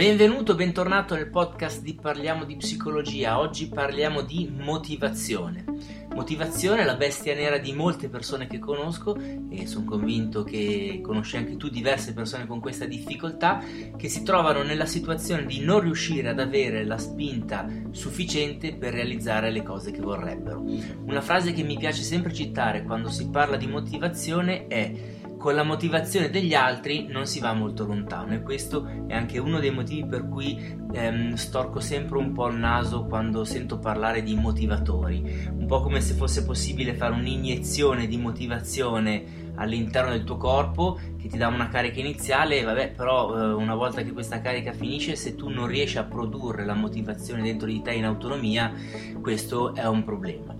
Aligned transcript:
Benvenuto, 0.00 0.54
bentornato 0.54 1.14
nel 1.14 1.28
podcast 1.28 1.82
di 1.82 1.92
Parliamo 1.92 2.46
di 2.46 2.56
psicologia. 2.56 3.38
Oggi 3.38 3.68
parliamo 3.68 4.22
di 4.22 4.50
motivazione. 4.50 5.62
Motivazione 6.14 6.80
è 6.80 6.84
la 6.86 6.96
bestia 6.96 7.34
nera 7.34 7.58
di 7.58 7.74
molte 7.74 8.08
persone 8.08 8.46
che 8.46 8.58
conosco 8.58 9.14
e 9.50 9.66
sono 9.66 9.84
convinto 9.84 10.42
che 10.42 11.00
conosci 11.02 11.36
anche 11.36 11.58
tu 11.58 11.68
diverse 11.68 12.14
persone 12.14 12.46
con 12.46 12.60
questa 12.60 12.86
difficoltà 12.86 13.62
che 13.94 14.08
si 14.08 14.22
trovano 14.22 14.62
nella 14.62 14.86
situazione 14.86 15.44
di 15.44 15.60
non 15.60 15.80
riuscire 15.80 16.30
ad 16.30 16.40
avere 16.40 16.82
la 16.86 16.96
spinta 16.96 17.68
sufficiente 17.90 18.74
per 18.74 18.94
realizzare 18.94 19.50
le 19.50 19.62
cose 19.62 19.90
che 19.90 20.00
vorrebbero. 20.00 20.64
Una 21.04 21.20
frase 21.20 21.52
che 21.52 21.62
mi 21.62 21.76
piace 21.76 22.00
sempre 22.00 22.32
citare 22.32 22.84
quando 22.84 23.10
si 23.10 23.28
parla 23.28 23.58
di 23.58 23.66
motivazione 23.66 24.66
è 24.66 25.18
con 25.40 25.54
la 25.54 25.62
motivazione 25.62 26.28
degli 26.28 26.52
altri 26.52 27.06
non 27.06 27.26
si 27.26 27.40
va 27.40 27.54
molto 27.54 27.86
lontano 27.86 28.34
e 28.34 28.42
questo 28.42 28.86
è 29.06 29.14
anche 29.14 29.38
uno 29.38 29.58
dei 29.58 29.70
motivi 29.70 30.06
per 30.06 30.28
cui 30.28 30.76
ehm, 30.92 31.32
storco 31.32 31.80
sempre 31.80 32.18
un 32.18 32.32
po' 32.32 32.48
il 32.48 32.56
naso 32.56 33.06
quando 33.06 33.44
sento 33.44 33.78
parlare 33.78 34.22
di 34.22 34.34
motivatori, 34.34 35.48
un 35.50 35.64
po' 35.64 35.80
come 35.80 36.02
se 36.02 36.12
fosse 36.12 36.44
possibile 36.44 36.92
fare 36.92 37.14
un'iniezione 37.14 38.06
di 38.06 38.18
motivazione 38.18 39.48
all'interno 39.54 40.10
del 40.10 40.24
tuo 40.24 40.36
corpo 40.36 41.00
che 41.18 41.28
ti 41.28 41.38
dà 41.38 41.48
una 41.48 41.68
carica 41.68 42.00
iniziale, 42.00 42.62
vabbè, 42.62 42.90
però 42.90 43.34
eh, 43.34 43.52
una 43.54 43.74
volta 43.74 44.02
che 44.02 44.12
questa 44.12 44.42
carica 44.42 44.72
finisce, 44.72 45.16
se 45.16 45.36
tu 45.36 45.48
non 45.48 45.66
riesci 45.66 45.96
a 45.96 46.04
produrre 46.04 46.66
la 46.66 46.74
motivazione 46.74 47.40
dentro 47.40 47.66
di 47.66 47.80
te 47.80 47.92
in 47.92 48.04
autonomia, 48.04 48.74
questo 49.22 49.74
è 49.74 49.86
un 49.86 50.04
problema. 50.04 50.54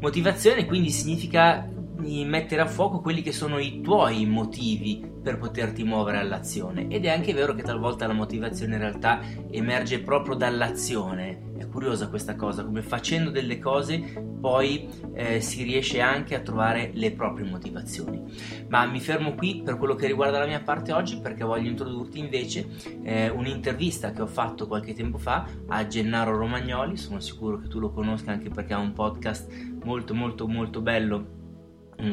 Motivazione 0.00 0.64
quindi 0.64 0.88
significa 0.88 1.68
mettere 1.98 2.62
a 2.62 2.66
fuoco 2.66 3.00
quelli 3.00 3.22
che 3.22 3.32
sono 3.32 3.58
i 3.58 3.80
tuoi 3.80 4.26
motivi 4.26 5.10
per 5.22 5.38
poterti 5.38 5.84
muovere 5.84 6.18
all'azione. 6.18 6.88
Ed 6.88 7.04
è 7.04 7.10
anche 7.10 7.32
vero 7.32 7.54
che 7.54 7.62
talvolta 7.62 8.06
la 8.06 8.12
motivazione 8.12 8.74
in 8.74 8.80
realtà 8.80 9.20
emerge 9.50 10.00
proprio 10.00 10.34
dall'azione. 10.34 11.50
È 11.56 11.68
curiosa 11.68 12.08
questa 12.08 12.34
cosa 12.34 12.64
come 12.64 12.82
facendo 12.82 13.30
delle 13.30 13.58
cose 13.60 14.20
poi 14.40 14.88
eh, 15.14 15.40
si 15.40 15.62
riesce 15.62 16.00
anche 16.00 16.34
a 16.34 16.40
trovare 16.40 16.90
le 16.94 17.12
proprie 17.12 17.48
motivazioni. 17.48 18.20
Ma 18.68 18.84
mi 18.86 18.98
fermo 18.98 19.34
qui 19.34 19.62
per 19.64 19.78
quello 19.78 19.94
che 19.94 20.08
riguarda 20.08 20.40
la 20.40 20.46
mia 20.46 20.60
parte 20.60 20.92
oggi 20.92 21.20
perché 21.20 21.44
voglio 21.44 21.68
introdurti 21.68 22.18
invece 22.18 22.68
eh, 23.04 23.28
un'intervista 23.28 24.10
che 24.10 24.22
ho 24.22 24.26
fatto 24.26 24.66
qualche 24.66 24.94
tempo 24.94 25.18
fa 25.18 25.46
a 25.68 25.86
Gennaro 25.86 26.36
Romagnoli. 26.36 26.96
Sono 26.96 27.20
sicuro 27.20 27.58
che 27.58 27.68
tu 27.68 27.78
lo 27.78 27.92
conosca 27.92 28.32
anche 28.32 28.48
perché 28.48 28.72
ha 28.74 28.78
un 28.78 28.92
podcast 28.92 29.48
molto 29.84 30.14
molto 30.14 30.48
molto 30.48 30.80
bello 30.80 31.40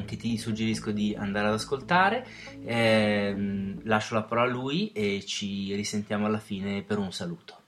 che 0.06 0.18
ti 0.18 0.38
suggerisco 0.38 0.92
di 0.92 1.16
andare 1.18 1.48
ad 1.48 1.54
ascoltare. 1.54 2.26
Eh, 2.64 3.76
lascio 3.84 4.14
la 4.14 4.24
parola 4.24 4.50
a 4.50 4.54
lui 4.54 4.92
e 4.92 5.24
ci 5.26 5.74
risentiamo 5.76 6.26
alla 6.26 6.40
fine 6.40 6.84
per 6.84 6.98
un 6.98 7.12
saluto. 7.12 7.59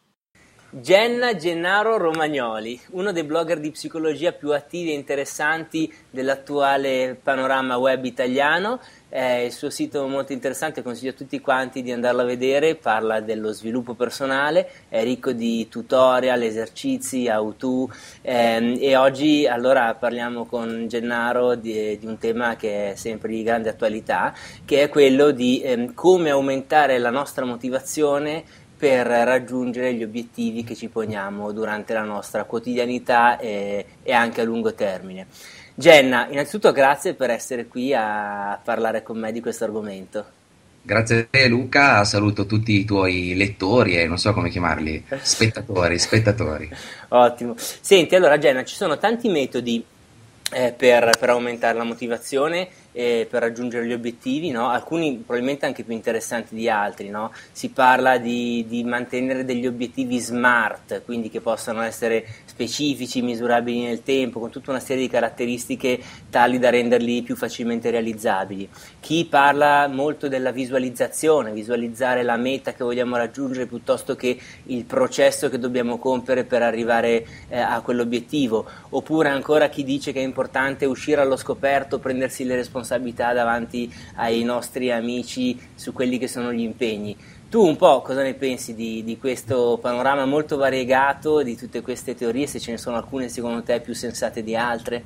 Genna 0.73 1.36
Gennaro 1.36 1.97
Romagnoli, 1.97 2.80
uno 2.91 3.11
dei 3.11 3.25
blogger 3.25 3.59
di 3.59 3.72
psicologia 3.72 4.31
più 4.31 4.53
attivi 4.53 4.91
e 4.91 4.94
interessanti 4.94 5.94
dell'attuale 6.09 7.19
panorama 7.22 7.75
web 7.75 8.05
italiano. 8.05 8.80
Eh, 9.09 9.47
il 9.47 9.52
suo 9.52 9.69
sito 9.69 10.05
è 10.05 10.08
molto 10.08 10.31
interessante, 10.31 10.81
consiglio 10.81 11.11
a 11.11 11.16
tutti 11.16 11.42
quanti 11.42 11.81
di 11.81 11.92
andarlo 11.92 12.22
a 12.22 12.25
vedere, 12.25 12.75
parla 12.75 13.19
dello 13.19 13.52
sviluppo 13.52 13.95
personale, 13.95 14.69
è 14.88 15.03
ricco 15.03 15.33
di 15.33 15.67
tutorial, 15.67 16.42
esercizi, 16.42 17.27
how-to 17.27 17.92
ehm, 18.22 18.77
e 18.80 18.95
oggi 18.95 19.45
allora 19.45 19.94
parliamo 19.95 20.45
con 20.45 20.88
Gennaro 20.88 21.55
di, 21.55 21.97
di, 21.99 22.05
un 22.05 22.17
tema 22.17 22.55
che 22.55 22.92
è 22.92 22.95
sempre 22.95 23.31
di 23.31 23.44
grande 23.44 23.67
attualità, 23.67 24.33
che 24.64 24.83
è 24.83 24.88
quello 24.88 25.31
di 25.31 25.61
ehm, 25.61 25.94
come 25.94 26.30
aumentare 26.30 26.97
la 26.97 27.09
nostra 27.09 27.44
motivazione 27.44 28.69
per 28.81 29.05
raggiungere 29.05 29.93
gli 29.93 30.01
obiettivi 30.01 30.63
che 30.63 30.73
ci 30.73 30.87
poniamo 30.87 31.51
durante 31.51 31.93
la 31.93 32.01
nostra 32.01 32.45
quotidianità 32.45 33.37
e, 33.37 33.85
e 34.01 34.11
anche 34.11 34.41
a 34.41 34.43
lungo 34.43 34.73
termine. 34.73 35.27
Jenna, 35.75 36.27
innanzitutto 36.27 36.71
grazie 36.71 37.14
per 37.14 37.30
essere 37.30 37.67
qui 37.67 37.93
a 37.93 38.59
parlare 38.64 39.03
con 39.03 39.20
me 39.20 39.31
di 39.31 39.39
questo 39.39 39.65
argomento. 39.65 40.25
Grazie 40.81 41.20
a 41.20 41.27
te 41.30 41.47
Luca, 41.47 42.03
saluto 42.05 42.47
tutti 42.47 42.73
i 42.73 42.83
tuoi 42.83 43.36
lettori 43.36 43.97
e 43.99 44.08
non 44.08 44.17
so 44.17 44.33
come 44.33 44.49
chiamarli, 44.49 45.05
spettatori, 45.21 45.99
spettatori. 45.99 46.67
Ottimo. 47.09 47.53
Senti, 47.58 48.15
allora 48.15 48.39
Jenna, 48.39 48.64
ci 48.64 48.73
sono 48.73 48.97
tanti 48.97 49.30
metodi 49.30 49.86
eh, 50.52 50.73
per, 50.73 51.17
per 51.17 51.30
aumentare 51.30 51.78
la 51.78 51.84
motivazione 51.84 52.67
eh, 52.92 53.26
per 53.30 53.42
raggiungere 53.42 53.86
gli 53.86 53.94
obiettivi, 53.94 54.52
no? 54.52 54.70
alcuni 54.70 55.16
probabilmente 55.16 55.66
anche 55.66 55.84
più 55.84 55.94
interessanti 55.94 56.56
di 56.56 56.70
altri. 56.70 57.10
No? 57.10 57.32
Si 57.52 57.70
parla 57.70 58.17
di, 58.17 58.66
di, 58.67 58.84
mantenere 58.84 59.45
degli 59.45 59.66
obiettivi 59.66 60.20
smart, 60.20 61.04
quindi 61.06 61.30
che 61.30 61.39
possano 61.39 61.82
essere 61.82 62.26
specifici, 62.45 63.22
misurabili 63.22 63.84
nel 63.84 64.04
tempo, 64.04 64.39
con 64.39 64.50
tutta 64.50 64.72
una 64.72 64.80
serie 64.80 65.04
di 65.04 65.10
caratteristiche 65.10 66.00
tali 66.30 66.60
da 66.60 66.70
renderli 66.70 67.22
più 67.22 67.36
facilmente 67.36 67.89
realizzabili. 67.89 68.68
Chi 69.00 69.26
parla 69.26 69.88
molto 69.88 70.28
della 70.28 70.52
visualizzazione, 70.52 71.54
visualizzare 71.54 72.23
la 72.23 72.36
meta 72.36 72.73
che 72.73 72.83
vogliamo 72.83 73.16
raggiungere 73.16 73.68
piuttosto 73.68 74.16
che 74.16 74.38
il 74.66 74.83
processo 74.83 75.50
che 75.50 75.60
dobbiamo 75.60 75.98
compiere 75.98 76.44
per 76.44 76.62
arrivare 76.62 77.26
eh, 77.48 77.58
a 77.58 77.80
quell'obiettivo, 77.82 78.66
oppure 78.89 79.30
ancora 79.30 79.70
chi 79.70 79.83
dice 79.83 80.12
che 80.12 80.20
è 80.20 80.23
importante 80.23 80.40
uscire 80.85 81.21
allo 81.21 81.35
scoperto, 81.35 81.99
prendersi 81.99 82.43
le 82.43 82.55
responsabilità 82.55 83.33
davanti 83.33 83.91
ai 84.15 84.43
nostri 84.43 84.91
amici 84.91 85.59
su 85.75 85.93
quelli 85.93 86.17
che 86.17 86.27
sono 86.27 86.52
gli 86.52 86.61
impegni. 86.61 87.15
Tu 87.49 87.61
un 87.61 87.75
po' 87.75 88.02
cosa 88.02 88.21
ne 88.21 88.33
pensi 88.33 88.73
di, 88.73 89.03
di, 89.03 89.17
questo 89.17 89.77
panorama 89.81 90.25
molto 90.25 90.55
variegato, 90.55 91.43
di 91.43 91.57
tutte 91.57 91.81
queste 91.81 92.15
teorie, 92.15 92.47
se 92.47 92.59
ce 92.59 92.71
ne 92.71 92.77
sono 92.77 92.95
alcune 92.95 93.27
secondo 93.27 93.61
te 93.61 93.81
più 93.81 93.93
sensate 93.93 94.41
di 94.41 94.55
altre? 94.55 95.03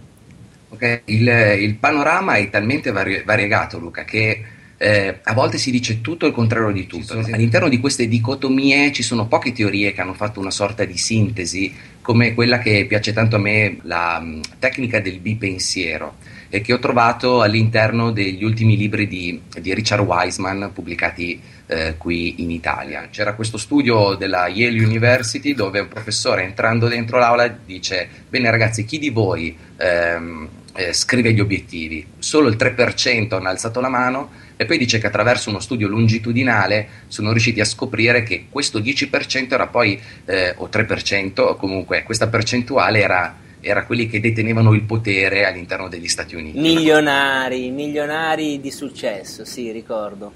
Okay. 0.69 1.01
Il, 1.05 1.27
il, 1.27 1.75
panorama 1.75 2.35
è 2.35 2.49
talmente 2.49 2.91
vari, 2.91 3.23
variegato 3.23 3.79
Luca 3.79 4.03
che 4.03 4.43
eh, 4.77 5.19
a 5.23 5.33
volte 5.33 5.57
si 5.57 5.71
dice 5.71 6.01
tutto 6.01 6.25
il 6.25 6.33
contrario 6.33 6.71
di 6.71 6.85
tutto. 6.85 7.13
All'interno 7.13 7.69
di 7.69 7.79
queste 7.79 8.07
dicotomie 8.07 8.91
ci 8.91 9.03
sono 9.03 9.27
poche 9.27 9.53
teorie 9.53 9.93
che 9.93 10.01
hanno 10.01 10.13
fatto 10.13 10.39
una 10.39 10.51
sorta 10.51 10.83
di 10.83 10.97
sintesi, 10.97 11.73
come 12.01 12.33
quella 12.33 12.59
che 12.59 12.85
piace 12.87 13.13
tanto 13.13 13.37
a 13.37 13.39
me, 13.39 13.77
la 13.83 14.19
um, 14.21 14.41
tecnica 14.59 14.99
del 14.99 15.19
bipensiero 15.19 16.17
e 16.49 16.61
che 16.61 16.73
ho 16.73 16.79
trovato 16.79 17.41
all'interno 17.41 18.11
degli 18.11 18.43
ultimi 18.43 18.77
libri 18.77 19.07
di, 19.07 19.41
di 19.59 19.73
Richard 19.73 20.03
Wiseman 20.03 20.71
pubblicati 20.73 21.41
eh, 21.67 21.95
qui 21.97 22.41
in 22.43 22.51
Italia. 22.51 23.07
C'era 23.09 23.33
questo 23.33 23.57
studio 23.57 24.13
della 24.15 24.47
Yale 24.47 24.83
University 24.83 25.53
dove 25.53 25.79
un 25.79 25.87
professore 25.87 26.43
entrando 26.43 26.87
dentro 26.87 27.17
l'aula 27.17 27.47
dice 27.47 28.07
bene 28.29 28.51
ragazzi 28.51 28.85
chi 28.85 28.99
di 28.99 29.09
voi 29.09 29.57
ehm, 29.77 30.47
eh, 30.75 30.93
scrive 30.93 31.33
gli 31.33 31.39
obiettivi? 31.39 32.05
Solo 32.19 32.49
il 32.49 32.55
3% 32.55 33.33
hanno 33.35 33.49
alzato 33.49 33.81
la 33.81 33.89
mano 33.89 34.29
e 34.57 34.65
poi 34.65 34.77
dice 34.77 34.99
che 34.99 35.07
attraverso 35.07 35.49
uno 35.49 35.59
studio 35.59 35.87
longitudinale 35.87 36.87
sono 37.07 37.31
riusciti 37.31 37.59
a 37.59 37.65
scoprire 37.65 38.23
che 38.23 38.47
questo 38.49 38.79
10% 38.79 39.53
era 39.53 39.67
poi, 39.67 39.99
eh, 40.25 40.53
o 40.57 40.69
3%, 40.71 41.41
o 41.41 41.55
comunque 41.55 42.03
questa 42.03 42.27
percentuale 42.27 43.01
era 43.01 43.43
era 43.67 43.85
quelli 43.85 44.07
che 44.07 44.19
detenevano 44.19 44.73
il 44.73 44.83
potere 44.83 45.43
all'interno 45.47 45.89
degli 45.89 46.07
Stati 46.07 46.35
Uniti. 46.35 46.59
Milionari, 46.59 47.71
milionari 47.71 48.61
di 48.61 48.69
successo, 48.69 49.43
sì, 49.43 49.71
ricordo. 49.71 50.31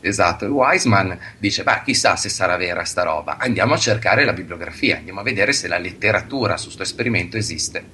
Esatto, 0.00 0.46
Wiseman 0.46 1.18
dice, 1.38 1.62
beh, 1.62 1.82
chissà 1.84 2.16
se 2.16 2.30
sarà 2.30 2.56
vera 2.56 2.84
sta 2.84 3.02
roba, 3.02 3.36
andiamo 3.38 3.74
a 3.74 3.78
cercare 3.78 4.24
la 4.24 4.32
bibliografia, 4.32 4.96
andiamo 4.96 5.20
a 5.20 5.22
vedere 5.22 5.52
se 5.52 5.68
la 5.68 5.78
letteratura 5.78 6.56
su 6.56 6.66
questo 6.66 6.82
esperimento 6.82 7.36
esiste. 7.36 7.84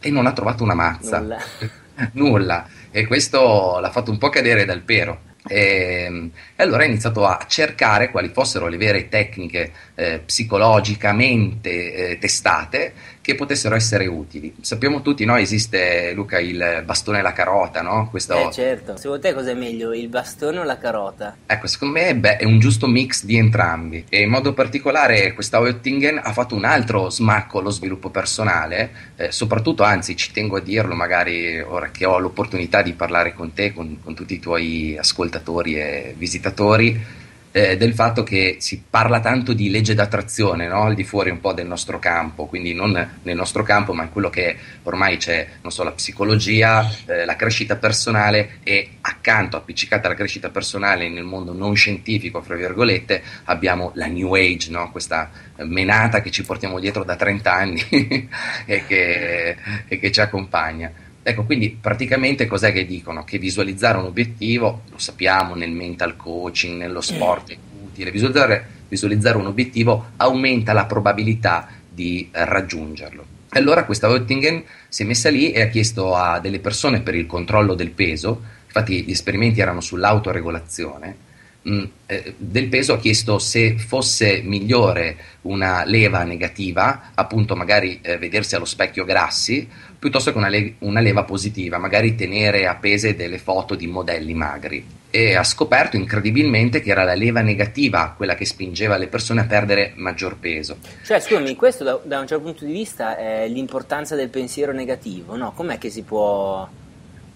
E 0.00 0.10
non 0.10 0.26
ha 0.26 0.32
trovato 0.32 0.64
una 0.64 0.74
mazza. 0.74 1.20
Nulla. 1.20 1.38
Nulla. 2.12 2.68
E 2.96 3.06
questo 3.06 3.78
l'ha 3.78 3.90
fatto 3.90 4.10
un 4.10 4.16
po' 4.16 4.30
cadere 4.30 4.64
dal 4.64 4.80
pero. 4.80 5.34
E, 5.46 6.04
ehm, 6.06 6.30
e, 6.56 6.62
allora 6.62 6.84
ha 6.84 6.86
iniziato 6.86 7.26
a 7.26 7.44
cercare 7.46 8.10
quali 8.10 8.30
fossero 8.30 8.68
le 8.68 8.78
vere 8.78 9.10
tecniche 9.10 9.70
eh, 9.96 10.20
psicologicamente 10.20 11.92
eh, 11.92 12.18
testate 12.18 12.94
che 13.26 13.34
potessero 13.34 13.74
essere 13.74 14.06
utili. 14.06 14.54
Sappiamo 14.60 15.02
tutti, 15.02 15.24
no? 15.24 15.36
esiste 15.36 16.12
Luca 16.12 16.38
il 16.38 16.82
bastone 16.84 17.18
e 17.18 17.22
la 17.22 17.32
carota, 17.32 17.82
no? 17.82 18.08
Questo... 18.08 18.36
Eh 18.36 18.52
certo, 18.52 18.96
secondo 18.96 19.18
te 19.18 19.34
cosa 19.34 19.50
è 19.50 19.54
meglio, 19.54 19.92
il 19.92 20.06
bastone 20.06 20.60
o 20.60 20.62
la 20.62 20.78
carota? 20.78 21.36
Ecco, 21.44 21.66
secondo 21.66 21.98
me 21.98 22.14
beh, 22.14 22.36
è 22.36 22.44
un 22.44 22.60
giusto 22.60 22.86
mix 22.86 23.24
di 23.24 23.36
entrambi 23.36 24.04
e 24.08 24.20
in 24.20 24.30
modo 24.30 24.52
particolare 24.52 25.32
questa 25.32 25.58
Oettingen 25.58 26.20
ha 26.22 26.32
fatto 26.32 26.54
un 26.54 26.64
altro 26.64 27.10
smacco 27.10 27.58
allo 27.58 27.70
sviluppo 27.70 28.10
personale, 28.10 28.90
eh, 29.16 29.32
soprattutto, 29.32 29.82
anzi 29.82 30.14
ci 30.14 30.30
tengo 30.30 30.58
a 30.58 30.60
dirlo 30.60 30.94
magari 30.94 31.58
ora 31.58 31.90
che 31.90 32.04
ho 32.04 32.20
l'opportunità 32.20 32.80
di 32.82 32.92
parlare 32.92 33.34
con 33.34 33.52
te, 33.52 33.72
con, 33.72 33.98
con 34.04 34.14
tutti 34.14 34.34
i 34.34 34.38
tuoi 34.38 34.96
ascoltatori 34.96 35.80
e 35.80 36.14
visitatori, 36.16 37.24
eh, 37.56 37.78
del 37.78 37.94
fatto 37.94 38.22
che 38.22 38.56
si 38.58 38.82
parla 38.90 39.18
tanto 39.20 39.54
di 39.54 39.70
legge 39.70 39.94
d'attrazione, 39.94 40.68
no? 40.68 40.82
al 40.82 40.94
di 40.94 41.04
fuori 41.04 41.30
un 41.30 41.40
po' 41.40 41.54
del 41.54 41.66
nostro 41.66 41.98
campo, 41.98 42.44
quindi 42.44 42.74
non 42.74 42.92
nel 43.22 43.34
nostro 43.34 43.62
campo, 43.62 43.94
ma 43.94 44.02
in 44.02 44.10
quello 44.10 44.28
che 44.28 44.54
ormai 44.82 45.16
c'è, 45.16 45.46
non 45.62 45.72
so, 45.72 45.82
la 45.82 45.92
psicologia, 45.92 46.86
eh, 47.06 47.24
la 47.24 47.34
crescita 47.34 47.76
personale 47.76 48.58
e 48.62 48.98
accanto, 49.00 49.56
appiccicata 49.56 50.06
alla 50.06 50.16
crescita 50.16 50.50
personale 50.50 51.08
nel 51.08 51.24
mondo 51.24 51.54
non 51.54 51.74
scientifico, 51.74 52.42
fra 52.42 52.56
virgolette, 52.56 53.22
abbiamo 53.44 53.90
la 53.94 54.04
New 54.04 54.34
Age, 54.34 54.70
no? 54.70 54.90
questa 54.90 55.30
menata 55.60 56.20
che 56.20 56.30
ci 56.30 56.44
portiamo 56.44 56.78
dietro 56.78 57.04
da 57.04 57.16
30 57.16 57.52
anni 57.54 57.80
e, 58.66 58.84
che, 58.86 59.56
e 59.88 59.98
che 59.98 60.12
ci 60.12 60.20
accompagna. 60.20 60.92
Ecco, 61.28 61.42
quindi 61.42 61.70
praticamente 61.70 62.46
cos'è 62.46 62.70
che 62.70 62.86
dicono? 62.86 63.24
Che 63.24 63.38
visualizzare 63.38 63.98
un 63.98 64.04
obiettivo, 64.04 64.82
lo 64.88 64.98
sappiamo 64.98 65.56
nel 65.56 65.72
mental 65.72 66.14
coaching, 66.14 66.78
nello 66.78 67.00
sport 67.00 67.50
è 67.50 67.56
utile, 67.82 68.12
visualizzare, 68.12 68.64
visualizzare 68.86 69.36
un 69.36 69.46
obiettivo 69.46 70.12
aumenta 70.18 70.72
la 70.72 70.84
probabilità 70.84 71.66
di 71.90 72.28
eh, 72.30 72.44
raggiungerlo. 72.44 73.24
Allora 73.48 73.84
questa 73.84 74.08
Oettingen 74.08 74.62
si 74.88 75.02
è 75.02 75.04
messa 75.04 75.28
lì 75.28 75.50
e 75.50 75.62
ha 75.62 75.66
chiesto 75.66 76.14
a 76.14 76.38
delle 76.38 76.60
persone 76.60 77.00
per 77.00 77.16
il 77.16 77.26
controllo 77.26 77.74
del 77.74 77.90
peso, 77.90 78.40
infatti 78.64 79.02
gli 79.02 79.10
esperimenti 79.10 79.60
erano 79.60 79.80
sull'autoregolazione, 79.80 81.16
mh, 81.66 81.84
eh, 82.06 82.34
del 82.36 82.68
peso 82.68 82.94
ha 82.94 82.98
chiesto 82.98 83.38
se 83.38 83.76
fosse 83.76 84.40
migliore 84.42 85.16
una 85.42 85.84
leva 85.84 86.22
negativa, 86.22 87.10
appunto 87.14 87.56
magari 87.56 87.98
eh, 88.02 88.18
vedersi 88.18 88.54
allo 88.54 88.64
specchio 88.64 89.04
grassi, 89.04 89.68
piuttosto 89.98 90.30
che 90.30 90.38
una, 90.38 90.48
le- 90.48 90.74
una 90.80 91.00
leva 91.00 91.24
positiva, 91.24 91.78
magari 91.78 92.14
tenere 92.14 92.66
appese 92.66 93.16
delle 93.16 93.38
foto 93.38 93.74
di 93.74 93.86
modelli 93.86 94.34
magri. 94.34 94.94
E 95.10 95.34
ha 95.34 95.44
scoperto 95.44 95.96
incredibilmente 95.96 96.80
che 96.80 96.90
era 96.90 97.02
la 97.02 97.14
leva 97.14 97.40
negativa 97.40 98.12
quella 98.16 98.34
che 98.34 98.44
spingeva 98.44 98.98
le 98.98 99.06
persone 99.06 99.40
a 99.40 99.44
perdere 99.44 99.92
maggior 99.96 100.36
peso. 100.36 100.78
Cioè, 101.04 101.20
scusami, 101.20 101.56
questo 101.56 101.84
da, 101.84 101.98
da 102.02 102.20
un 102.20 102.26
certo 102.26 102.44
punto 102.44 102.64
di 102.64 102.72
vista 102.72 103.16
è 103.16 103.48
l'importanza 103.48 104.14
del 104.14 104.28
pensiero 104.28 104.72
negativo, 104.72 105.36
no? 105.36 105.52
Com'è 105.52 105.78
che 105.78 105.88
si 105.90 106.02
può 106.02 106.68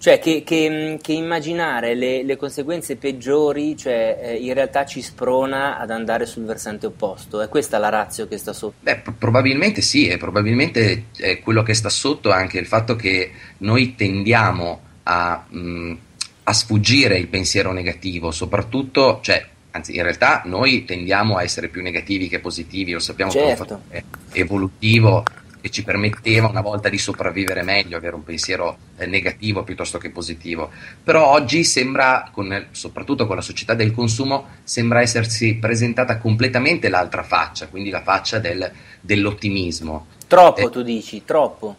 cioè 0.01 0.17
che, 0.17 0.41
che, 0.43 0.97
che 0.99 1.13
immaginare 1.13 1.93
le, 1.93 2.23
le, 2.23 2.35
conseguenze 2.35 2.95
peggiori 2.95 3.77
cioè, 3.77 4.17
eh, 4.19 4.35
in 4.35 4.51
realtà 4.55 4.83
ci 4.83 4.99
sprona 4.99 5.77
ad 5.77 5.91
andare 5.91 6.25
sul 6.25 6.43
versante 6.43 6.87
opposto. 6.87 7.39
È 7.39 7.47
questa 7.47 7.77
la 7.77 7.89
razza 7.89 8.27
che 8.27 8.39
sta 8.39 8.51
sotto? 8.51 8.77
Beh, 8.79 9.03
probabilmente 9.15 9.81
sì, 9.81 10.07
e 10.07 10.17
probabilmente 10.17 11.05
eh, 11.17 11.39
quello 11.41 11.61
che 11.61 11.75
sta 11.75 11.89
sotto 11.89 12.31
è 12.31 12.33
anche 12.33 12.57
il 12.57 12.65
fatto 12.65 12.95
che 12.95 13.29
noi 13.59 13.93
tendiamo 13.93 14.81
a, 15.03 15.45
mh, 15.47 15.59
mm, 15.59 15.93
a 16.45 16.53
sfuggire 16.53 17.19
il 17.19 17.27
pensiero 17.27 17.71
negativo, 17.71 18.31
soprattutto, 18.31 19.19
cioè, 19.21 19.45
anzi 19.69 19.95
in 19.95 20.01
realtà 20.01 20.41
noi 20.45 20.83
tendiamo 20.83 21.37
a 21.37 21.43
essere 21.43 21.67
più 21.67 21.83
negativi 21.83 22.27
che 22.27 22.39
positivi, 22.39 22.91
lo 22.91 22.99
sappiamo 22.99 23.29
certo. 23.29 23.83
è 23.89 24.03
evolutivo 24.31 25.23
che 25.61 25.69
ci 25.69 25.83
permetteva 25.83 26.47
una 26.47 26.61
volta 26.61 26.89
di 26.89 26.97
sopravvivere 26.97 27.61
meglio, 27.61 27.97
avere 27.97 28.15
un 28.15 28.23
pensiero 28.23 28.77
eh, 28.97 29.05
negativo 29.05 29.63
piuttosto 29.63 29.97
che 29.97 30.09
positivo. 30.09 30.71
Però 31.03 31.27
oggi 31.27 31.63
sembra, 31.63 32.29
con, 32.31 32.67
soprattutto 32.71 33.27
con 33.27 33.35
la 33.35 33.41
società 33.41 33.75
del 33.75 33.93
consumo, 33.93 34.47
sembra 34.63 35.01
essersi 35.01 35.55
presentata 35.55 36.17
completamente 36.17 36.89
l'altra 36.89 37.23
faccia, 37.23 37.67
quindi 37.67 37.91
la 37.91 38.01
faccia 38.01 38.39
del, 38.39 38.69
dell'ottimismo. 38.99 40.07
Troppo, 40.27 40.67
eh, 40.67 40.69
tu 40.71 40.81
dici, 40.81 41.23
troppo. 41.23 41.75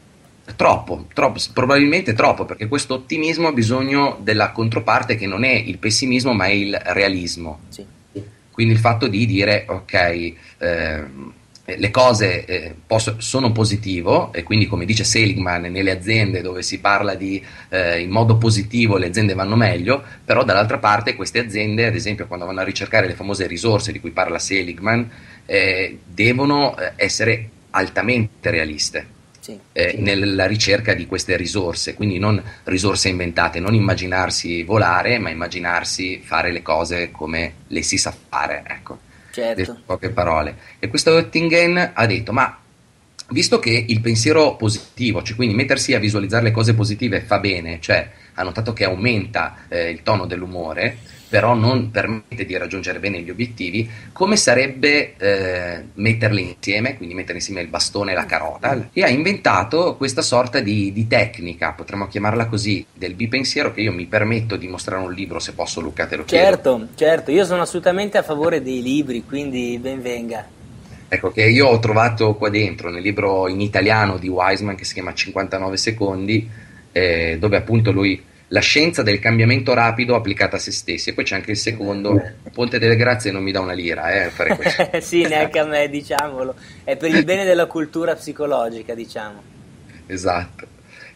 Troppo, 0.57 1.07
troppo, 1.13 1.41
probabilmente 1.53 2.15
troppo, 2.15 2.45
perché 2.45 2.67
questo 2.69 2.95
ottimismo 2.95 3.49
ha 3.49 3.53
bisogno 3.53 4.19
della 4.21 4.51
controparte 4.51 5.17
che 5.17 5.27
non 5.27 5.45
è 5.45 5.53
il 5.53 5.79
pessimismo 5.79 6.33
ma 6.33 6.47
è 6.47 6.51
il 6.51 6.79
realismo. 6.87 7.61
Sì. 7.69 7.87
Quindi 8.51 8.75
il 8.75 8.81
fatto 8.81 9.07
di 9.07 9.25
dire, 9.25 9.65
ok, 9.67 9.95
eh, 10.59 11.05
le 11.65 11.91
cose 11.91 12.45
eh, 12.45 12.75
posso, 12.87 13.17
sono 13.19 13.53
positivo 13.53 14.33
e 14.33 14.43
quindi 14.43 14.67
come 14.67 14.85
dice 14.85 15.05
Seligman 15.05 15.63
nelle 15.63 15.93
aziende 15.93 16.43
dove 16.43 16.63
si 16.63 16.81
parla 16.81 17.15
di 17.15 17.43
eh, 17.69 18.01
in 18.01 18.11
modo 18.11 18.37
positivo 18.37 18.97
le 18.97 19.07
aziende 19.07 19.35
vanno 19.35 19.55
meglio, 19.55 20.03
però 20.25 20.43
dall'altra 20.43 20.79
parte 20.79 21.15
queste 21.15 21.39
aziende, 21.39 21.87
ad 21.87 21.95
esempio 21.95 22.27
quando 22.27 22.47
vanno 22.47 22.61
a 22.61 22.65
ricercare 22.65 23.07
le 23.07 23.15
famose 23.15 23.47
risorse 23.47 23.93
di 23.93 24.01
cui 24.01 24.11
parla 24.11 24.41
Seligman, 24.41 25.09
eh, 25.47 25.99
devono 26.05 26.77
eh, 26.77 26.93
essere 26.97 27.49
altamente 27.71 28.51
realiste. 28.51 29.21
Sì, 29.43 29.59
eh, 29.73 29.91
sì. 29.91 30.01
nella 30.01 30.47
ricerca 30.47 30.95
di 30.95 31.07
queste 31.07 31.37
risorse, 31.37 31.95
quindi 31.95 32.21
non 32.21 32.41
risorse 32.65 33.09
inventate, 33.09 33.59
non 33.59 33.75
immaginarsi 33.75 34.63
volare, 34.63 35.19
ma 35.19 35.31
immaginarsi 35.31 36.21
fare 36.23 36.53
le 36.53 36.63
cose 36.63 37.11
come 37.11 37.55
le 37.67 37.83
si 37.83 37.99
sa 37.99 38.15
fare. 38.29 38.63
Ecco 38.69 39.11
certo. 39.33 39.81
poche 39.85 40.11
parole. 40.11 40.57
E 40.79 40.89
questo 40.89 41.13
Oettingen 41.13 41.93
ha 41.95 42.07
detto, 42.07 42.33
ma 42.33 42.59
visto 43.29 43.59
che 43.59 43.85
il 43.89 44.01
pensiero 44.01 44.57
positivo, 44.57 45.23
cioè 45.23 45.37
quindi 45.37 45.55
mettersi 45.55 45.95
a 45.95 45.99
visualizzare 45.99 46.45
le 46.45 46.51
cose 46.51 46.75
positive 46.75 47.23
fa 47.23 47.39
bene, 47.39 47.81
cioè 47.81 48.09
ha 48.35 48.43
notato 48.43 48.73
che 48.73 48.85
aumenta 48.85 49.67
eh, 49.69 49.91
il 49.91 50.03
tono 50.03 50.27
dell'umore, 50.27 50.99
però 51.33 51.55
non 51.55 51.91
permette 51.91 52.45
di 52.45 52.59
raggiungere 52.59 52.99
bene 52.99 53.23
gli 53.23 53.31
obiettivi, 53.31 53.89
come 54.13 54.37
sarebbe 54.37 55.15
eh, 55.17 55.83
metterli 55.95 56.43
insieme, 56.43 56.95
quindi 56.99 57.15
mettere 57.15 57.39
insieme 57.39 57.63
il 57.63 57.69
bastone 57.69 58.13
e 58.13 58.15
la 58.15 58.27
carota? 58.27 58.91
E 58.93 59.03
ha 59.03 59.09
inventato 59.09 59.97
questa 59.97 60.21
sorta 60.21 60.61
di, 60.61 60.93
di, 60.93 61.07
tecnica, 61.07 61.73
potremmo 61.73 62.07
chiamarla 62.07 62.49
così, 62.49 62.85
del 62.93 63.15
bipensiero 63.15 63.73
che 63.73 63.81
io 63.81 63.95
mi 63.95 64.05
permetto 64.05 64.57
di 64.57 64.69
mostrare 64.69 65.03
un 65.03 65.15
libro, 65.15 65.39
se 65.39 65.55
posso 65.55 65.81
Luca, 65.81 66.05
te 66.05 66.17
lo 66.17 66.25
chiedo. 66.27 66.45
Certo, 66.45 66.89
certo, 66.97 67.31
io 67.31 67.47
sono 67.47 67.63
assolutamente 67.63 68.19
a 68.19 68.23
favore 68.23 68.61
dei 68.61 68.83
libri, 68.83 69.25
quindi 69.25 69.79
ben 69.81 70.03
venga. 70.03 70.47
Ecco 71.09 71.31
che 71.31 71.45
io 71.45 71.67
ho 71.67 71.79
trovato 71.79 72.35
qua 72.35 72.51
dentro 72.51 72.91
nel 72.91 73.01
libro 73.01 73.49
in 73.49 73.63
italiano 73.63 74.19
di 74.19 74.29
Wiseman 74.29 74.75
che 74.75 74.85
si 74.85 74.93
chiama 74.93 75.15
59 75.15 75.79
secondi, 75.79 76.47
eh, 76.93 77.39
dove 77.41 77.57
appunto 77.57 77.91
lui 77.91 78.23
la 78.53 78.61
scienza 78.61 79.03
del 79.03 79.19
cambiamento 79.19 79.73
rapido 79.73 80.15
applicata 80.15 80.57
a 80.57 80.59
se 80.59 80.73
stessi. 80.73 81.11
E 81.11 81.15
poi 81.15 81.25
c'è 81.25 81.37
anche 81.37 81.51
il 81.53 81.57
secondo, 81.57 82.21
Ponte 82.53 82.79
delle 82.79 82.97
Grazie 82.97 83.33
non 83.33 83.43
mi 83.43 83.51
dà 83.51 83.61
una 83.61 83.73
lira, 83.73 84.13
eh, 84.13 84.29
fare 84.29 84.57
questo. 84.57 84.89
sì, 85.01 85.23
neanche 85.23 85.59
a 85.59 85.65
me, 85.65 85.89
diciamolo. 85.89 86.55
È 86.85 86.97
per 86.97 87.15
il 87.15 87.25
bene 87.25 87.45
della 87.45 87.67
cultura 87.67 88.15
psicologica, 88.15 88.95
diciamo. 88.95 89.43
Esatto. 90.07 90.67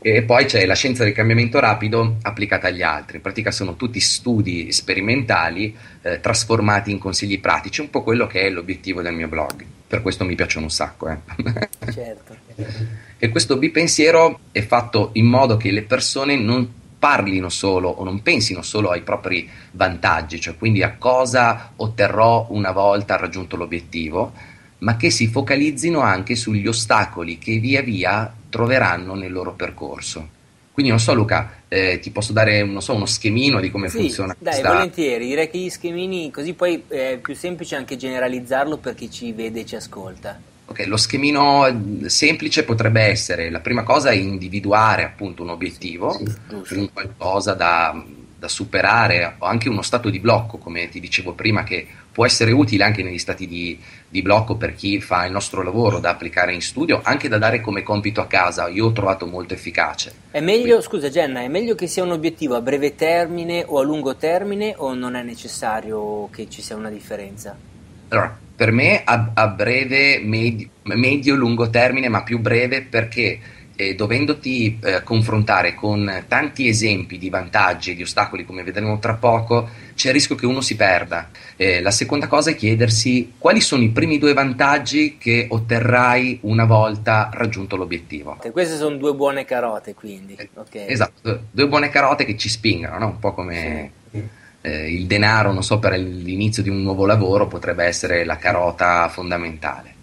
E 0.00 0.22
poi 0.22 0.44
c'è 0.46 0.64
la 0.66 0.74
scienza 0.74 1.04
del 1.04 1.12
cambiamento 1.12 1.58
rapido 1.58 2.16
applicata 2.22 2.68
agli 2.68 2.82
altri. 2.82 3.16
In 3.16 3.22
pratica 3.22 3.50
sono 3.50 3.76
tutti 3.76 4.00
studi 4.00 4.72
sperimentali 4.72 5.76
eh, 6.02 6.20
trasformati 6.20 6.90
in 6.90 6.98
consigli 6.98 7.38
pratici, 7.40 7.82
un 7.82 7.90
po' 7.90 8.02
quello 8.02 8.26
che 8.26 8.42
è 8.42 8.50
l'obiettivo 8.50 9.02
del 9.02 9.14
mio 9.14 9.28
blog. 9.28 9.64
Per 9.86 10.00
questo 10.00 10.24
mi 10.24 10.34
piacciono 10.34 10.66
un 10.66 10.70
sacco. 10.70 11.08
Eh. 11.08 11.18
certo. 11.92 12.36
E 13.18 13.30
questo 13.30 13.56
bipensiero 13.56 14.40
è 14.52 14.60
fatto 14.60 15.08
in 15.14 15.24
modo 15.24 15.56
che 15.56 15.70
le 15.70 15.84
persone 15.84 16.36
non 16.36 16.70
parlino 16.98 17.48
solo 17.48 17.88
o 17.88 18.04
non 18.04 18.22
pensino 18.22 18.62
solo 18.62 18.90
ai 18.90 19.02
propri 19.02 19.48
vantaggi, 19.72 20.40
cioè 20.40 20.56
quindi 20.56 20.82
a 20.82 20.96
cosa 20.96 21.72
otterrò 21.76 22.46
una 22.50 22.72
volta 22.72 23.16
raggiunto 23.16 23.56
l'obiettivo, 23.56 24.32
ma 24.78 24.96
che 24.96 25.10
si 25.10 25.26
focalizzino 25.26 26.00
anche 26.00 26.34
sugli 26.34 26.66
ostacoli 26.66 27.38
che 27.38 27.58
via 27.58 27.82
via 27.82 28.32
troveranno 28.48 29.14
nel 29.14 29.32
loro 29.32 29.52
percorso. 29.52 30.34
Quindi 30.72 30.92
non 30.92 31.00
so 31.00 31.14
Luca, 31.14 31.62
eh, 31.68 31.98
ti 32.00 32.10
posso 32.10 32.34
dare 32.34 32.62
non 32.62 32.82
so, 32.82 32.94
uno 32.94 33.06
schemino 33.06 33.60
di 33.60 33.70
come 33.70 33.88
sì, 33.88 33.98
funziona. 33.98 34.36
Dai, 34.38 34.52
questa... 34.52 34.72
volentieri, 34.74 35.26
direi 35.26 35.48
che 35.48 35.58
gli 35.58 35.70
schemini 35.70 36.30
così 36.30 36.52
poi 36.52 36.82
è 36.86 37.18
più 37.20 37.34
semplice 37.34 37.76
anche 37.76 37.96
generalizzarlo 37.96 38.76
per 38.76 38.94
chi 38.94 39.10
ci 39.10 39.32
vede 39.32 39.60
e 39.60 39.64
ci 39.64 39.76
ascolta. 39.76 40.38
Ok, 40.68 40.84
lo 40.86 40.96
schemino 40.96 41.64
semplice 42.06 42.64
potrebbe 42.64 43.02
essere, 43.02 43.50
la 43.50 43.60
prima 43.60 43.84
cosa 43.84 44.10
è 44.10 44.14
individuare 44.14 45.04
appunto 45.04 45.42
un 45.44 45.50
obiettivo, 45.50 46.20
sì, 46.64 46.90
qualcosa 46.92 47.54
da, 47.54 48.02
da, 48.36 48.48
superare 48.48 49.36
o 49.38 49.46
anche 49.46 49.68
uno 49.68 49.82
stato 49.82 50.10
di 50.10 50.18
blocco, 50.18 50.58
come 50.58 50.88
ti 50.88 50.98
dicevo 50.98 51.34
prima, 51.34 51.62
che 51.62 51.86
può 52.10 52.26
essere 52.26 52.50
utile 52.50 52.82
anche 52.82 53.04
negli 53.04 53.18
stati 53.18 53.46
di, 53.46 53.78
di, 54.08 54.22
blocco 54.22 54.56
per 54.56 54.74
chi 54.74 55.00
fa 55.00 55.24
il 55.24 55.30
nostro 55.30 55.62
lavoro 55.62 56.00
da 56.00 56.10
applicare 56.10 56.52
in 56.52 56.60
studio, 56.60 57.00
anche 57.00 57.28
da 57.28 57.38
dare 57.38 57.60
come 57.60 57.84
compito 57.84 58.20
a 58.20 58.26
casa, 58.26 58.66
io 58.66 58.86
ho 58.86 58.92
trovato 58.92 59.24
molto 59.26 59.54
efficace. 59.54 60.12
È 60.32 60.40
meglio, 60.40 60.78
Quindi, 60.78 60.82
scusa 60.82 61.08
Jenna, 61.10 61.42
è 61.42 61.48
meglio 61.48 61.76
che 61.76 61.86
sia 61.86 62.02
un 62.02 62.10
obiettivo 62.10 62.56
a 62.56 62.60
breve 62.60 62.96
termine 62.96 63.62
o 63.64 63.78
a 63.78 63.84
lungo 63.84 64.16
termine 64.16 64.74
o 64.76 64.94
non 64.94 65.14
è 65.14 65.22
necessario 65.22 66.28
che 66.32 66.50
ci 66.50 66.60
sia 66.60 66.74
una 66.74 66.90
differenza? 66.90 67.56
Allora, 68.08 68.44
per 68.56 68.72
me 68.72 69.02
a, 69.04 69.32
a 69.34 69.48
breve, 69.48 70.18
medio, 70.20 70.68
medio-lungo 70.82 71.68
termine, 71.68 72.08
ma 72.08 72.22
più 72.22 72.38
breve 72.38 72.82
perché 72.82 73.38
eh, 73.76 73.94
dovendoti 73.94 74.78
eh, 74.82 75.02
confrontare 75.02 75.74
con 75.74 76.24
tanti 76.26 76.66
esempi 76.66 77.18
di 77.18 77.28
vantaggi 77.28 77.90
e 77.90 77.94
di 77.94 78.02
ostacoli, 78.02 78.46
come 78.46 78.62
vedremo 78.62 78.98
tra 78.98 79.14
poco, 79.14 79.68
c'è 79.94 80.08
il 80.08 80.14
rischio 80.14 80.34
che 80.34 80.46
uno 80.46 80.62
si 80.62 80.74
perda. 80.74 81.28
Eh, 81.56 81.82
la 81.82 81.90
seconda 81.90 82.26
cosa 82.26 82.50
è 82.50 82.56
chiedersi 82.56 83.34
quali 83.36 83.60
sono 83.60 83.82
i 83.82 83.90
primi 83.90 84.18
due 84.18 84.32
vantaggi 84.32 85.18
che 85.18 85.46
otterrai 85.50 86.38
una 86.42 86.64
volta 86.64 87.28
raggiunto 87.32 87.76
l'obiettivo. 87.76 88.38
Queste 88.50 88.76
sono 88.76 88.96
due 88.96 89.12
buone 89.12 89.44
carote, 89.44 89.94
quindi. 89.94 90.36
Okay. 90.54 90.88
Esatto, 90.88 91.42
due 91.50 91.68
buone 91.68 91.90
carote 91.90 92.24
che 92.24 92.38
ci 92.38 92.48
spingono, 92.48 92.98
no? 92.98 93.06
un 93.08 93.18
po' 93.18 93.34
come... 93.34 93.90
Sì 94.10 94.44
eh, 94.66 94.92
il 94.92 95.06
denaro, 95.06 95.52
non 95.52 95.62
so, 95.62 95.78
per 95.78 95.96
l'inizio 95.96 96.60
di 96.60 96.68
un 96.68 96.82
nuovo 96.82 97.06
lavoro 97.06 97.46
potrebbe 97.46 97.84
essere 97.84 98.24
la 98.24 98.36
carota 98.36 99.08
fondamentale. 99.08 99.94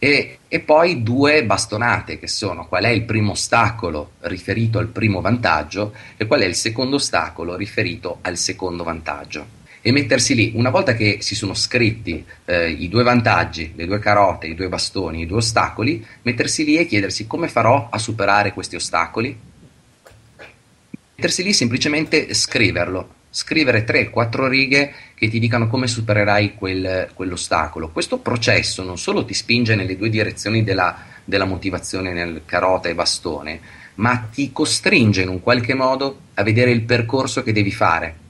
E, 0.00 0.38
e, 0.48 0.60
poi 0.60 1.02
due 1.04 1.44
bastonate 1.44 2.18
che 2.18 2.26
sono 2.26 2.66
qual 2.66 2.84
è 2.84 2.88
il 2.88 3.04
primo 3.04 3.30
ostacolo 3.30 4.14
riferito 4.22 4.78
al 4.78 4.88
primo 4.88 5.20
vantaggio 5.20 5.94
e 6.16 6.26
qual 6.26 6.40
è 6.40 6.44
il 6.44 6.56
secondo 6.56 6.96
ostacolo 6.96 7.54
riferito 7.54 8.18
al 8.22 8.36
secondo 8.36 8.82
vantaggio. 8.82 9.62
E 9.80 9.92
mettersi 9.92 10.34
lì, 10.34 10.52
una 10.56 10.70
volta 10.70 10.94
che 10.94 11.18
si 11.20 11.36
sono 11.36 11.54
scritti 11.54 12.24
eh, 12.46 12.70
i 12.70 12.88
due 12.88 13.04
vantaggi, 13.04 13.74
le 13.76 13.86
due 13.86 14.00
carote, 14.00 14.48
i 14.48 14.54
due 14.54 14.68
bastoni, 14.68 15.20
i 15.20 15.26
due 15.26 15.38
ostacoli, 15.38 16.04
mettersi 16.22 16.64
lì 16.64 16.78
e 16.78 16.86
chiedersi 16.86 17.26
come 17.26 17.48
farò 17.48 17.88
a 17.90 17.98
superare 17.98 18.52
questi 18.52 18.74
ostacoli. 18.74 19.38
Mettersi 21.16 21.42
lì 21.42 21.52
semplicemente 21.52 22.34
scriverlo, 22.34 23.22
scrivere 23.34 23.84
3-4 23.84 24.46
righe 24.46 24.92
che 25.12 25.28
ti 25.28 25.40
dicano 25.40 25.66
come 25.66 25.88
supererai 25.88 26.54
quel, 26.54 27.08
quell'ostacolo. 27.14 27.88
Questo 27.90 28.18
processo 28.18 28.84
non 28.84 28.96
solo 28.96 29.24
ti 29.24 29.34
spinge 29.34 29.74
nelle 29.74 29.96
due 29.96 30.08
direzioni 30.08 30.62
della, 30.62 30.96
della 31.24 31.44
motivazione 31.44 32.12
nel 32.12 32.42
carota 32.46 32.88
e 32.88 32.94
bastone, 32.94 33.60
ma 33.96 34.28
ti 34.32 34.52
costringe 34.52 35.22
in 35.22 35.28
un 35.28 35.40
qualche 35.40 35.74
modo 35.74 36.18
a 36.34 36.44
vedere 36.44 36.70
il 36.70 36.82
percorso 36.82 37.42
che 37.42 37.52
devi 37.52 37.72
fare. 37.72 38.22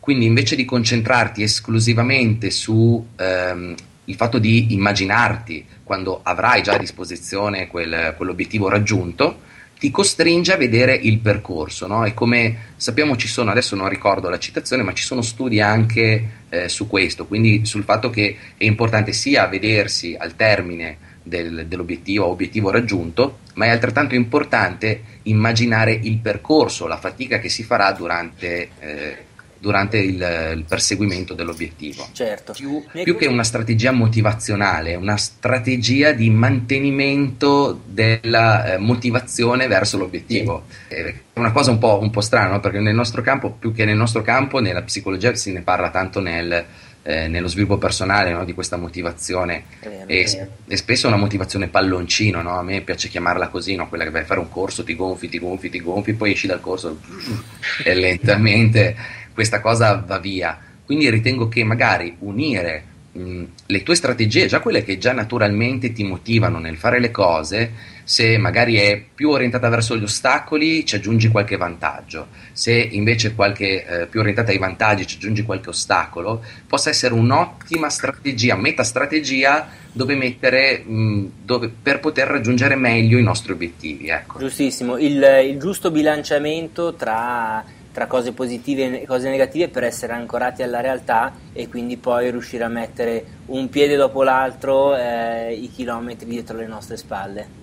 Quindi 0.00 0.26
invece 0.26 0.56
di 0.56 0.64
concentrarti 0.64 1.44
esclusivamente 1.44 2.50
su 2.50 3.04
ehm, 3.14 3.74
fatto 4.16 4.38
di 4.38 4.74
immaginarti 4.74 5.66
quando 5.84 6.18
avrai 6.24 6.62
già 6.62 6.74
a 6.74 6.78
disposizione 6.78 7.68
quel, 7.68 8.14
quell'obiettivo 8.16 8.68
raggiunto, 8.68 9.40
ti 9.84 9.90
costringe 9.90 10.54
a 10.54 10.56
vedere 10.56 10.94
il 10.94 11.18
percorso, 11.18 11.86
no? 11.86 12.06
E 12.06 12.14
come 12.14 12.72
sappiamo 12.76 13.16
ci 13.16 13.28
sono, 13.28 13.50
adesso 13.50 13.76
non 13.76 13.90
ricordo 13.90 14.30
la 14.30 14.38
citazione, 14.38 14.82
ma 14.82 14.94
ci 14.94 15.04
sono 15.04 15.20
studi 15.20 15.60
anche 15.60 16.28
eh, 16.48 16.70
su 16.70 16.88
questo, 16.88 17.26
quindi 17.26 17.66
sul 17.66 17.84
fatto 17.84 18.08
che 18.08 18.34
è 18.56 18.64
importante 18.64 19.12
sia 19.12 19.46
vedersi 19.46 20.16
al 20.18 20.36
termine 20.36 20.96
del, 21.22 21.66
dell'obiettivo, 21.66 22.28
obiettivo 22.28 22.70
raggiunto, 22.70 23.40
ma 23.56 23.66
è 23.66 23.68
altrettanto 23.68 24.14
importante 24.14 25.02
immaginare 25.24 25.92
il 25.92 26.16
percorso, 26.16 26.86
la 26.86 26.96
fatica 26.96 27.38
che 27.38 27.50
si 27.50 27.62
farà 27.62 27.92
durante 27.92 28.68
eh, 28.78 29.16
durante 29.64 29.96
il, 29.96 30.52
il 30.56 30.64
perseguimento 30.68 31.32
dell'obiettivo. 31.32 32.06
Certo. 32.12 32.52
Più, 32.52 32.84
più, 33.02 33.16
che 33.16 33.26
una 33.26 33.44
strategia 33.44 33.92
motivazionale, 33.92 34.94
una 34.94 35.16
strategia 35.16 36.12
di 36.12 36.28
mantenimento 36.28 37.80
della 37.86 38.74
eh, 38.74 38.76
motivazione 38.76 39.66
verso 39.66 39.96
l'obiettivo. 39.96 40.64
Sì. 40.88 40.94
È 40.94 41.14
una 41.34 41.50
cosa 41.50 41.70
un 41.70 41.78
po', 41.78 41.98
un 41.98 42.10
po 42.10 42.20
strana, 42.20 42.50
no? 42.50 42.60
perché 42.60 42.80
nel 42.80 42.94
nostro 42.94 43.22
campo, 43.22 43.52
più 43.52 43.72
che 43.72 43.86
nel 43.86 43.96
nostro 43.96 44.20
campo, 44.20 44.60
nella 44.60 44.82
psicologia 44.82 45.34
si 45.34 45.50
ne 45.50 45.62
parla 45.62 45.88
tanto 45.88 46.20
nel, 46.20 46.66
eh, 47.04 47.28
nello 47.28 47.48
sviluppo 47.48 47.76
personale 47.76 48.32
no? 48.32 48.44
di 48.44 48.54
questa 48.54 48.76
motivazione 48.76 49.64
vero, 49.82 50.06
e, 50.06 50.48
e, 50.66 50.76
spesso 50.76 51.06
è 51.06 51.08
una 51.10 51.18
motivazione 51.18 51.68
palloncino, 51.68 52.42
no? 52.42 52.58
a 52.58 52.62
me 52.62 52.80
piace 52.80 53.08
chiamarla 53.08 53.48
così, 53.48 53.76
quella 53.88 54.04
che 54.04 54.10
vai 54.10 54.22
a 54.22 54.24
fare 54.24 54.40
un 54.40 54.48
corso, 54.48 54.84
ti 54.84 54.96
gonfi, 54.96 55.28
ti 55.28 55.38
gonfi, 55.38 55.68
ti 55.68 55.80
gonfi, 55.80 56.14
poi 56.14 56.32
esci 56.32 56.46
dal 56.46 56.60
corso 56.60 56.98
e 57.84 57.94
lentamente 57.94 58.96
questa 59.34 59.60
cosa 59.60 60.02
va 60.06 60.18
via. 60.18 60.58
Quindi 60.86 61.10
ritengo 61.10 61.48
che 61.48 61.64
magari 61.64 62.16
unire 62.20 62.84
mh, 63.12 63.44
le 63.66 63.82
tue 63.82 63.94
strategie, 63.94 64.46
già 64.46 64.60
quelle 64.60 64.84
che 64.84 64.98
già 64.98 65.12
naturalmente 65.12 65.92
ti 65.92 66.04
motivano 66.04 66.58
nel 66.58 66.76
fare 66.76 67.00
le 67.00 67.10
cose, 67.10 67.92
se 68.04 68.36
magari 68.36 68.76
è 68.76 69.02
più 69.14 69.30
orientata 69.30 69.68
verso 69.70 69.96
gli 69.96 70.02
ostacoli 70.02 70.84
ci 70.84 70.96
aggiungi 70.96 71.28
qualche 71.28 71.56
vantaggio, 71.56 72.28
se 72.52 72.72
invece 72.74 73.34
è 73.34 73.52
eh, 73.62 74.06
più 74.10 74.20
orientata 74.20 74.50
ai 74.50 74.58
vantaggi 74.58 75.06
ci 75.06 75.16
aggiungi 75.16 75.42
qualche 75.42 75.70
ostacolo, 75.70 76.44
possa 76.66 76.90
essere 76.90 77.14
un'ottima 77.14 77.88
strategia, 77.88 78.56
metastrategia 78.56 79.68
dove 79.90 80.16
mettere 80.16 80.82
mh, 80.84 81.30
dove, 81.44 81.70
per 81.82 82.00
poter 82.00 82.28
raggiungere 82.28 82.76
meglio 82.76 83.16
i 83.16 83.22
nostri 83.22 83.52
obiettivi. 83.52 84.08
Ecco. 84.08 84.38
Giustissimo, 84.38 84.98
il, 84.98 85.24
il 85.48 85.58
giusto 85.58 85.90
bilanciamento 85.90 86.94
tra 86.94 87.64
tra 87.94 88.08
cose 88.08 88.32
positive 88.32 89.02
e 89.02 89.06
cose 89.06 89.30
negative 89.30 89.68
per 89.68 89.84
essere 89.84 90.14
ancorati 90.14 90.64
alla 90.64 90.80
realtà 90.80 91.32
e 91.52 91.68
quindi 91.68 91.96
poi 91.96 92.28
riuscire 92.32 92.64
a 92.64 92.68
mettere 92.68 93.24
un 93.46 93.68
piede 93.68 93.94
dopo 93.94 94.24
l'altro 94.24 94.96
eh, 94.96 95.54
i 95.54 95.70
chilometri 95.70 96.28
dietro 96.28 96.56
le 96.56 96.66
nostre 96.66 96.96
spalle. 96.96 97.62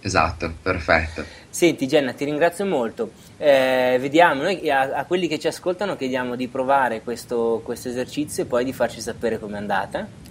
Esatto, 0.00 0.52
perfetto. 0.60 1.24
Senti 1.48 1.86
Jenna, 1.86 2.12
ti 2.12 2.24
ringrazio 2.24 2.66
molto. 2.66 3.12
Eh, 3.38 3.98
vediamo, 4.00 4.42
noi 4.42 4.68
a, 4.68 4.94
a, 4.94 5.04
quelli 5.04 5.28
che 5.28 5.38
ci 5.38 5.46
ascoltano 5.46 5.94
chiediamo 5.94 6.34
di 6.34 6.48
provare 6.48 7.02
questo, 7.02 7.60
questo 7.64 7.88
esercizio 7.88 8.42
e 8.42 8.46
poi 8.46 8.64
di 8.64 8.72
farci 8.72 9.00
sapere 9.00 9.38
com'è 9.38 9.56
andata 9.56 10.21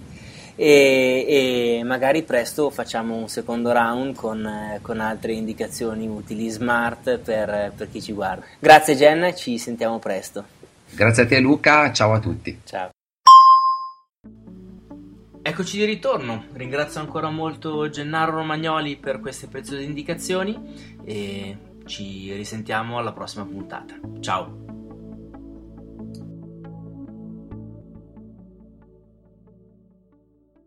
e, 0.54 1.78
e 1.78 1.84
magari 1.84 2.22
presto 2.22 2.70
facciamo 2.70 3.16
un 3.16 3.28
secondo 3.28 3.72
round 3.72 4.14
con, 4.14 4.44
eh, 4.46 4.78
con 4.82 5.00
altre 5.00 5.32
indicazioni 5.32 6.06
utili 6.06 6.48
smart 6.48 7.18
per, 7.18 7.72
per 7.76 7.90
chi 7.90 8.00
ci 8.00 8.12
guarda. 8.12 8.44
Grazie 8.58 8.96
Jenna, 8.96 9.34
ci 9.34 9.58
sentiamo 9.58 9.98
presto. 9.98 10.44
Grazie 10.90 11.22
a 11.22 11.26
te 11.26 11.38
Luca, 11.40 11.92
ciao 11.92 12.12
a 12.12 12.18
tutti. 12.18 12.60
Ciao. 12.64 12.90
Eccoci 15.44 15.76
di 15.76 15.84
ritorno, 15.84 16.44
ringrazio 16.52 17.00
ancora 17.00 17.28
molto 17.28 17.90
Gennaro 17.90 18.36
Romagnoli 18.36 18.96
per 18.96 19.18
queste 19.18 19.48
preziose 19.48 19.82
indicazioni 19.82 21.00
e 21.04 21.56
ci 21.84 22.32
risentiamo 22.32 22.98
alla 22.98 23.12
prossima 23.12 23.44
puntata. 23.44 23.98
Ciao! 24.20 24.61